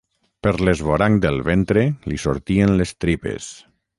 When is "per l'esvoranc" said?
0.45-1.19